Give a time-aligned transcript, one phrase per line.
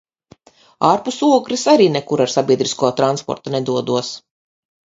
[0.91, 4.11] Ārpus Ogres arī nekur ar sabiedrisko transportu nedodos.